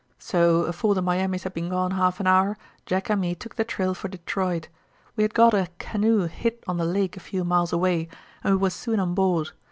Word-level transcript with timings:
So, 0.17 0.63
afore 0.63 0.95
the 0.95 1.01
Miamis 1.03 1.43
had 1.43 1.53
been 1.53 1.69
gone 1.69 1.91
half 1.91 2.19
an 2.19 2.25
hour, 2.25 2.57
Jack 2.87 3.11
and 3.11 3.21
me 3.21 3.35
took 3.35 3.53
the 3.55 3.63
trail 3.63 3.93
for 3.93 4.07
Detroit. 4.07 4.67
We 5.15 5.23
had 5.23 5.35
got 5.35 5.53
a 5.53 5.67
canoe 5.77 6.23
hid 6.25 6.55
on 6.67 6.77
the 6.77 6.85
lake 6.85 7.15
a 7.17 7.19
few 7.19 7.43
miles 7.43 7.71
away, 7.71 8.07
and 8.43 8.55
we 8.55 8.59
was 8.61 8.73
soon 8.73 8.99
on 8.99 9.13
board. 9.13 9.51